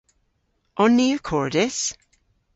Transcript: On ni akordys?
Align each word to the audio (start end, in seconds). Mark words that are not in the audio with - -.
On 0.85 0.95
ni 1.01 1.05
akordys? 1.17 1.79